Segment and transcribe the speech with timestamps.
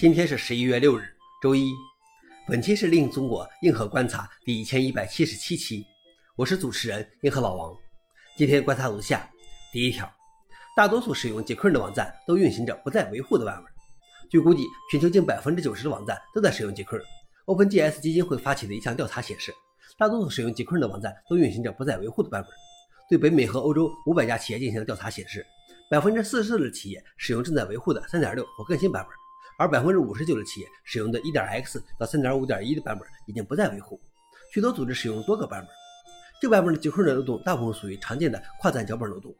[0.00, 1.02] 今天是十一月六日，
[1.42, 1.74] 周一。
[2.48, 5.84] 本期是《令中国硬核观察》第一千一百七十七期，
[6.36, 7.76] 我是主持人硬核老王。
[8.34, 9.28] 今天观察如下：
[9.70, 10.10] 第一条，
[10.74, 13.66] 大多数使用结棍的网站都运行着不再维护的版本。
[14.30, 17.04] 据估计，全球近百分之九十的网站都在使用 jQuery。
[17.44, 19.52] OpenJS 基金会发起的一项调查显示，
[19.98, 22.50] 大多数使用 GQN 的网站都运行着不再维护的版本。
[23.10, 25.44] 对北美和欧洲五百家企业进行的调查显示，
[25.90, 29.19] 百分之四十四的企业使用正在维护的三点六或更新版本。
[29.60, 34.00] 而百分之五十九的企业使用的 1.x 到3.5.1的版本已经不再维护，
[34.54, 35.68] 许多组织使用多个版本。
[36.40, 39.36] 旧版本的 jQuery 的漏洞大部分属于常见的跨站脚本漏洞。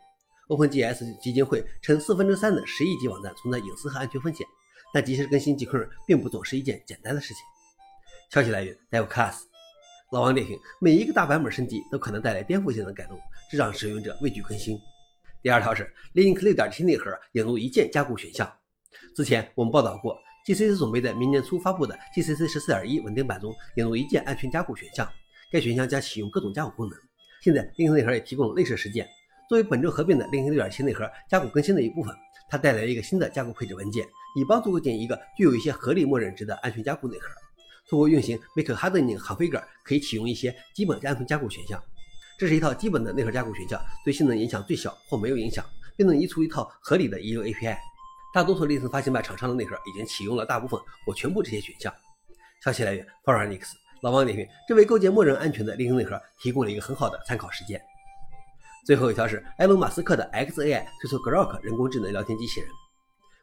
[0.48, 4.46] Open G S 基金会称，四分之三的十亿级网站存在隐私和安全风险，
[4.92, 7.42] 但及时更新 jQuery 并不总是一件简单的事情。
[8.28, 9.44] 消息来源：DevClass。
[10.12, 13.18] 老王点评：每一个大版本升级都可能带来颠覆性的改动，
[13.50, 14.78] 这让使用者畏惧更新。
[15.40, 18.46] 第二条是 Linux 6.7内核引入一键加固选项。
[19.16, 25.08] 之前我们报道过，GCC 准备在明年初发布的 GCC 十四点一稳定版中引入一键安全加固选项，
[25.50, 26.98] 该选项将启用各种加固功能。
[27.42, 29.08] 现在 Linux 内核也提供了类似实践。
[29.48, 32.14] 作为本周合并的 Linux 六点七内核加固更新的一部分，
[32.48, 37.28] 它带来了一个新的加固配置文件，以帮助构建一个具有一些合理默认值的安全加固内核。
[37.88, 41.82] 通过运行 Make Hardening configer 可以启用一些基本的安全加固选项。
[42.38, 45.64] 这是一套基本的内核加固选项，对性能影响最小或没有影响，
[45.96, 47.76] 并能移除一套合理的移流 API。
[48.32, 51.92] 大多数类似发行版厂商的内核已经启用了大部分或全部这些选项。
[52.62, 57.80] 消息来源 f o r u n i x 老王点评：这为构建默认安全的 Linux 内核提供了一个很好的参考实践。
[58.86, 62.68] 最后一条是埃隆·马斯克的 XAI 推出 Grok 人工智能聊天机器人。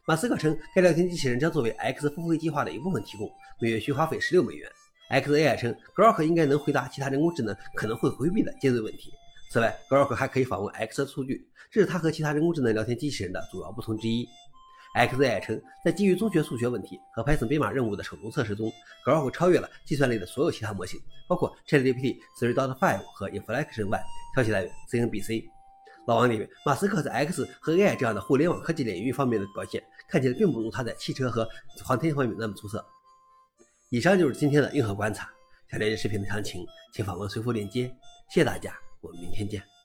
[0.06, 3.30] 马斯克称，该聊天机器人将作为 X 付费计划的一部分提供，
[3.60, 4.70] 每月需花费十六美元。
[5.10, 9.12] XAI 称，Grok 应该能回答其他人工智能可能会回避的尖锐问题。
[9.50, 14.26] 此外，Grok 还可以访问 X 的数据，这是它和其他人工智能聊天机器人的主要不同之一。
[15.06, 18.72] XAI 称，在基于中学数学问题和 Python 编码任务的手动测试中
[19.04, 24.02] ，Grok 超越了计算类的所有其他模型，包括 ChatGPT 3.5和 InflectionOne。
[24.34, 25.44] 消息来源：CNBC。
[26.06, 31.46] 老王点评：马斯克在 X 和 AI 这样的互联网科技领域方面的表现，看起来并不如他在汽车和
[31.84, 32.84] 航天方面那么出色。
[33.90, 35.30] 以上就是今天的硬核观察。
[35.70, 37.94] 想了解视频的详情，请访问随附链接。
[38.30, 39.77] 谢谢大家，我们明天见。